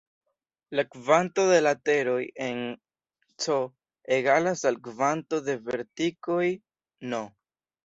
La 0.77 0.83
kvanto 0.93 1.43
de 1.51 1.59
lateroj 1.65 2.23
en 2.47 2.63
"C" 3.45 3.59
egalas 4.19 4.65
al 4.73 4.81
kvanto 4.89 5.43
de 5.51 5.59
verticoj 5.71 6.45
"n". 7.15 7.25